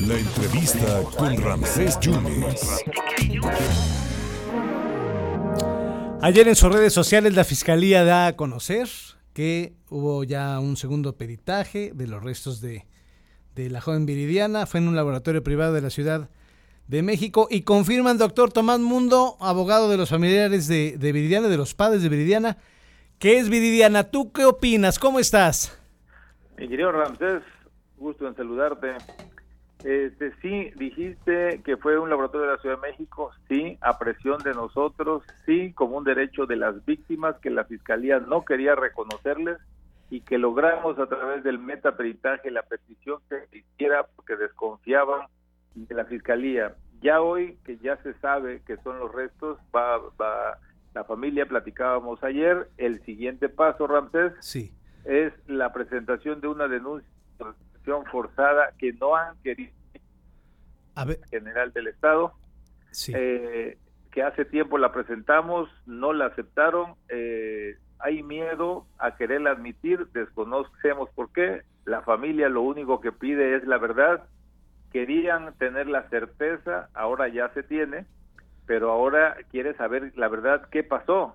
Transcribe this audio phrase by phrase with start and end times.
[0.00, 2.84] La entrevista con Ramsés Yunes.
[6.22, 8.88] Ayer en sus redes sociales la Fiscalía da a conocer
[9.32, 12.86] que hubo ya un segundo peritaje de los restos de,
[13.54, 14.66] de la joven Viridiana.
[14.66, 16.30] Fue en un laboratorio privado de la Ciudad
[16.86, 21.48] de México y confirma el doctor Tomás Mundo, abogado de los familiares de, de Viridiana,
[21.48, 22.58] de los padres de Viridiana,
[23.18, 24.04] que es Viridiana.
[24.04, 24.98] ¿Tú qué opinas?
[24.98, 25.76] ¿Cómo estás?
[26.56, 27.42] Mi querido Ramsés,
[27.96, 28.94] gusto en saludarte.
[29.84, 34.42] Este, sí, dijiste que fue un laboratorio de la Ciudad de México, sí, a presión
[34.42, 39.58] de nosotros, sí, como un derecho de las víctimas que la Fiscalía no quería reconocerles
[40.10, 45.26] y que logramos a través del metaperitaje la petición que se hiciera porque desconfiaban
[45.74, 46.74] de la Fiscalía.
[47.02, 50.58] Ya hoy, que ya se sabe que son los restos, va, va
[50.94, 54.72] la familia, platicábamos ayer, el siguiente paso, Ramsés, Sí.
[55.04, 57.06] es la presentación de una denuncia
[58.06, 59.72] forzada que no han querido
[60.94, 62.32] A ver, general del Estado,
[62.90, 63.12] sí.
[63.14, 63.78] eh,
[64.12, 71.10] que hace tiempo la presentamos, no la aceptaron, eh, hay miedo a quererla admitir, desconocemos
[71.10, 74.24] por qué, la familia lo único que pide es la verdad,
[74.92, 78.06] querían tener la certeza, ahora ya se tiene,
[78.66, 81.34] pero ahora quiere saber la verdad qué pasó.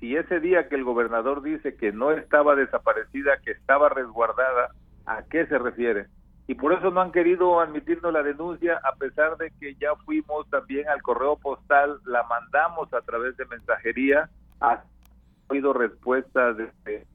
[0.00, 4.70] Si ese día que el gobernador dice que no estaba desaparecida, que estaba resguardada,
[5.06, 6.06] ¿a qué se refiere?
[6.46, 10.48] Y por eso no han querido admitirnos la denuncia, a pesar de que ya fuimos
[10.50, 14.28] también al correo postal, la mandamos a través de mensajería,
[14.60, 14.82] ha
[15.48, 17.06] habido respuestas de,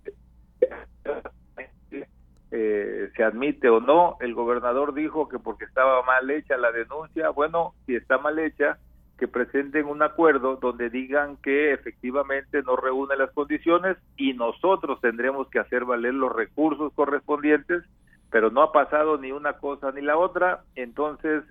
[2.51, 4.17] eh, se admite o no.
[4.21, 8.77] El gobernador dijo que porque estaba mal hecha la denuncia, bueno, si está mal hecha,
[9.17, 15.49] que presenten un acuerdo donde digan que efectivamente no reúne las condiciones y nosotros tendremos
[15.49, 17.83] que hacer valer los recursos correspondientes,
[18.29, 21.43] pero no ha pasado ni una cosa ni la otra, entonces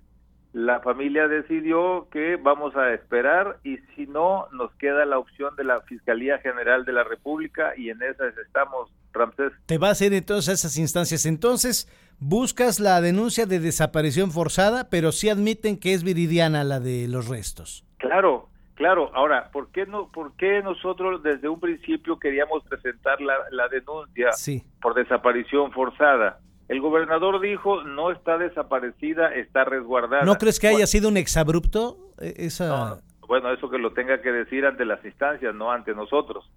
[0.57, 5.65] la familia decidió que vamos a esperar y si no nos queda la opción de
[5.65, 9.53] la Fiscalía General de la República y en esas estamos, Ramsés.
[9.67, 11.27] Te vas a ir entonces a esas instancias.
[11.27, 11.87] Entonces,
[12.21, 17.29] buscas la denuncia de desaparición forzada, pero sí admiten que es Viridiana la de los
[17.29, 17.85] restos.
[17.99, 19.11] Claro, claro.
[19.15, 20.11] Ahora, ¿por qué no?
[20.11, 24.65] ¿Por qué nosotros desde un principio queríamos presentar la, la denuncia Sí.
[24.81, 26.41] por desaparición forzada?
[26.69, 30.25] El gobernador dijo no está desaparecida, está resguardada.
[30.25, 33.93] ¿No crees que Bueno, haya sido un exabrupto eh, esa no, bueno, eso que lo
[33.93, 36.51] tenga que decir ante las instancias, no ante nosotros.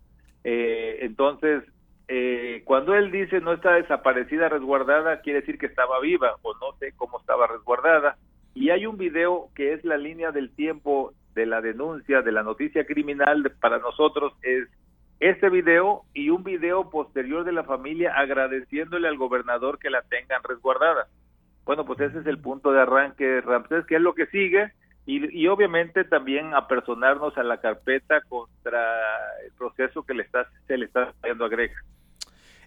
[0.44, 1.64] Eh, entonces,
[2.08, 6.78] eh, cuando él dice no está desaparecida, resguardada, quiere decir que estaba viva o no
[6.80, 8.18] sé cómo estaba resguardada.
[8.54, 12.44] Y hay un video que es la línea del tiempo de la denuncia, de la
[12.44, 14.68] noticia criminal para nosotros, es
[15.20, 20.42] este video y un video posterior de la familia agradeciéndole al gobernador que la tengan
[20.44, 21.08] resguardada.
[21.66, 24.72] Bueno, pues ese es el punto de arranque, Ramsés, que es lo que sigue,
[25.06, 28.82] y, y obviamente también apersonarnos a la carpeta contra
[29.46, 31.72] el proceso que le está, se le está haciendo a Greg.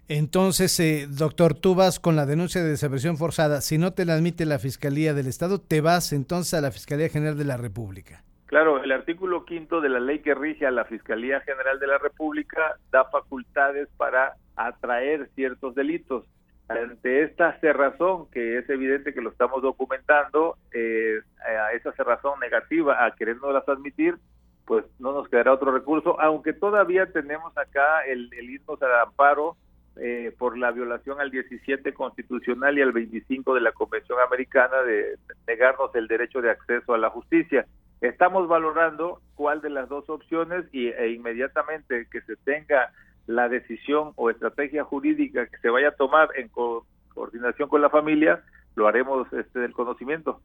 [0.09, 3.61] Entonces, eh, doctor, tú vas con la denuncia de desaparición forzada.
[3.61, 7.07] Si no te la admite la Fiscalía del Estado, te vas entonces a la Fiscalía
[7.07, 8.23] General de la República.
[8.53, 11.97] Claro, el artículo quinto de la ley que rige a la Fiscalía General de la
[11.97, 16.23] República da facultades para atraer ciertos delitos.
[16.67, 23.03] Ante esta cerrazón, que es evidente que lo estamos documentando, eh, a esa cerrazón negativa
[23.03, 24.17] a querernos admitir,
[24.65, 29.57] pues no nos quedará otro recurso, aunque todavía tenemos acá el, el irnos amparo
[29.95, 35.17] eh, por la violación al 17 constitucional y al 25 de la Convención Americana de
[35.47, 37.65] negarnos el derecho de acceso a la justicia.
[38.03, 42.91] Estamos valorando cuál de las dos opciones y, e inmediatamente que se tenga
[43.27, 47.89] la decisión o estrategia jurídica que se vaya a tomar en co coordinación con la
[47.89, 48.43] familia,
[48.75, 50.41] lo haremos este del conocimiento.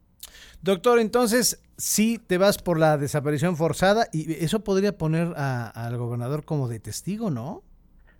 [0.61, 5.97] Doctor, entonces sí te vas por la desaparición forzada y eso podría poner a- al
[5.97, 7.61] gobernador como de testigo, ¿no?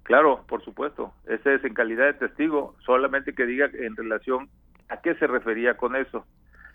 [0.04, 1.14] Claro, por supuesto.
[1.28, 4.50] Ese es en calidad de testigo, solamente que diga en relación
[4.90, 6.26] a qué se refería con eso.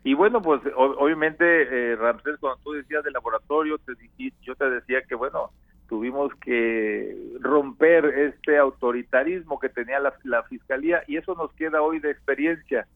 [0.04, 1.44] Y bueno, pues o- obviamente,
[1.92, 3.94] eh, Ramsés, cuando tú decías del laboratorio, te
[4.42, 5.50] yo te decía que, bueno,
[5.88, 12.00] tuvimos que romper este autoritarismo que tenía la, la Fiscalía y eso nos queda hoy
[12.00, 12.86] de experiencia,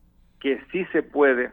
[0.40, 1.52] que sí se puede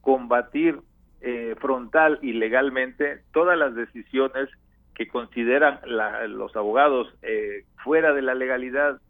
[0.00, 0.80] combatir
[1.22, 4.48] eh, frontal y legalmente todas las decisiones
[4.94, 9.00] que consideran la- los abogados eh, fuera de la legalidad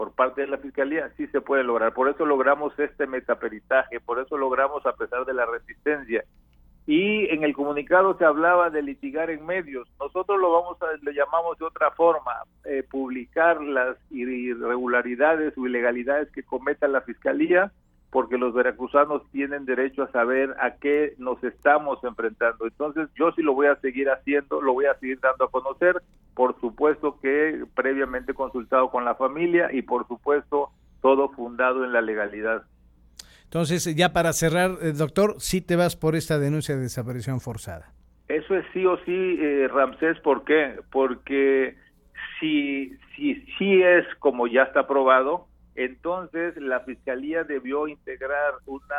[0.00, 1.92] por parte de la fiscalía sí se puede lograr.
[1.92, 6.24] Por eso logramos este metaperitaje, por eso logramos a pesar de la resistencia
[6.86, 9.86] y en el comunicado se hablaba de litigar en medios.
[10.00, 12.32] Nosotros lo vamos a, le llamamos de otra forma,
[12.64, 17.70] eh, publicar las irregularidades o ilegalidades que cometa la fiscalía,
[18.10, 22.64] porque los veracruzanos tienen derecho a saber a qué nos estamos enfrentando.
[22.64, 26.00] Entonces, yo sí lo voy a seguir haciendo, lo voy a seguir dando a conocer,
[26.40, 30.70] por supuesto que previamente consultado con la familia y por supuesto
[31.02, 32.62] todo fundado en la legalidad.
[33.44, 37.92] Entonces, ya para cerrar, eh, doctor, sí te vas por esta denuncia de desaparición forzada.
[38.26, 40.80] Eso es sí o sí, eh, Ramsés, ¿por qué?
[40.90, 41.76] Porque
[42.40, 48.96] si, si, si es como ya está aprobado, entonces la Fiscalía debió integrar una,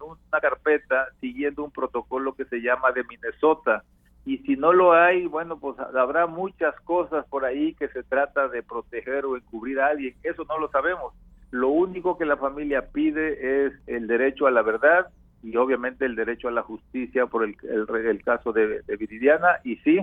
[0.00, 3.84] una carpeta siguiendo un protocolo que se llama de Minnesota.
[4.28, 8.48] Y si no lo hay, bueno, pues habrá muchas cosas por ahí que se trata
[8.48, 10.14] de proteger o encubrir a alguien.
[10.22, 11.14] Eso no lo sabemos.
[11.50, 15.06] Lo único que la familia pide es el derecho a la verdad
[15.42, 19.98] y obviamente el derecho a la justicia por el, el, caso de, Viridiana y sí,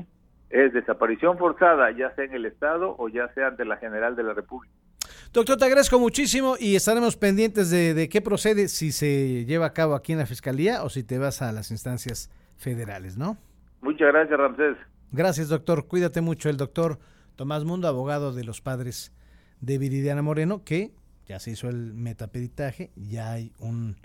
[0.50, 4.24] es desaparición forzada, ya sea en el Estado o ya sea ante la General de
[4.24, 4.74] la República.
[5.33, 9.74] Doctor, te agradezco muchísimo y estaremos pendientes de, de, qué procede, si se lleva a
[9.74, 13.38] cabo aquí en la Fiscalía o si te vas a las instancias federales, ¿no?
[13.86, 14.78] Muchas gracias, Ramsés.
[15.12, 15.88] Gracias, doctor.
[15.88, 16.50] Cuídate mucho.
[16.50, 16.98] El doctor
[17.36, 19.14] Tomás Mundo, abogado de los padres
[19.62, 20.92] de Viridiana Moreno, que
[21.28, 23.96] ya se hizo el metapeditaje, ya hay un,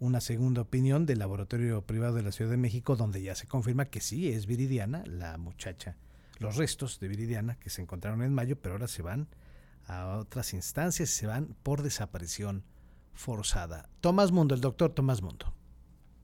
[0.00, 3.84] una segunda opinión del laboratorio privado de la Ciudad de México donde ya se confirma
[3.84, 5.96] que sí es Viridiana, la muchacha,
[6.40, 9.28] los restos de Viridiana que se encontraron en mayo, pero ahora se van
[9.86, 12.64] a otras instancias, se van por desaparición
[13.12, 13.88] forzada.
[14.00, 15.54] Tomás Mundo, el doctor Tomás Mundo.